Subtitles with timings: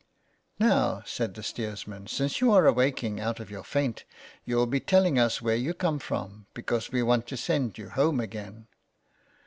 [0.59, 4.03] "Now," said the steersman, *' since you are awaking out of your faint,
[4.45, 8.19] you'll be telling us where you come from, because we want to send you home
[8.19, 8.65] again."